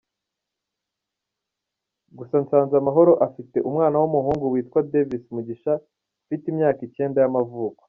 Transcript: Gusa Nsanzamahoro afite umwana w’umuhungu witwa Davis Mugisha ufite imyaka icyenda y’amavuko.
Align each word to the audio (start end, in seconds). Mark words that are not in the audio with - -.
Gusa 2.17 2.35
Nsanzamahoro 2.43 3.13
afite 3.27 3.57
umwana 3.69 3.95
w’umuhungu 4.01 4.45
witwa 4.53 4.79
Davis 4.91 5.23
Mugisha 5.35 5.73
ufite 6.23 6.45
imyaka 6.51 6.81
icyenda 6.87 7.19
y’amavuko. 7.21 7.79